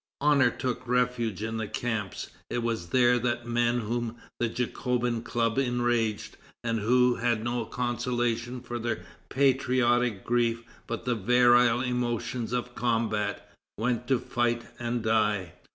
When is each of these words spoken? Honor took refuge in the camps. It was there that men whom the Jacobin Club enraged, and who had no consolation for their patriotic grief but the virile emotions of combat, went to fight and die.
Honor 0.19 0.49
took 0.49 0.87
refuge 0.87 1.43
in 1.43 1.57
the 1.57 1.67
camps. 1.67 2.31
It 2.49 2.63
was 2.63 2.87
there 2.89 3.19
that 3.19 3.45
men 3.45 3.81
whom 3.81 4.15
the 4.39 4.49
Jacobin 4.49 5.21
Club 5.21 5.59
enraged, 5.59 6.37
and 6.63 6.79
who 6.79 7.13
had 7.17 7.43
no 7.43 7.65
consolation 7.65 8.61
for 8.61 8.79
their 8.79 9.05
patriotic 9.29 10.23
grief 10.25 10.63
but 10.87 11.05
the 11.05 11.13
virile 11.13 11.81
emotions 11.81 12.51
of 12.51 12.73
combat, 12.73 13.47
went 13.77 14.07
to 14.07 14.17
fight 14.17 14.63
and 14.79 15.03
die. 15.03 15.53